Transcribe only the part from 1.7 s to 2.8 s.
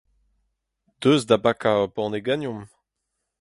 ur banne ganeomp!